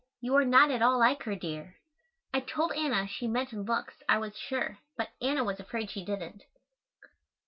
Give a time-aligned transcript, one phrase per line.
[0.19, 1.75] You are not at all like her, dear."
[2.33, 6.03] I told Anna she meant in looks I was sure, but Anna was afraid she
[6.03, 6.41] didn't.